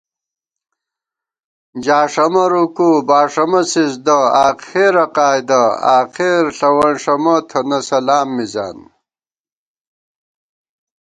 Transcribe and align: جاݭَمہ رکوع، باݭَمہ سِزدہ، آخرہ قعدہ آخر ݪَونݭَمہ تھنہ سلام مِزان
جاݭَمہ 1.83 2.43
رکوع، 2.51 2.97
باݭَمہ 3.07 3.61
سِزدہ، 3.71 4.17
آخرہ 4.47 5.05
قعدہ 5.15 5.61
آخر 5.97 6.41
ݪَونݭَمہ 6.57 7.35
تھنہ 7.49 7.79
سلام 7.89 8.27
مِزان 8.35 8.77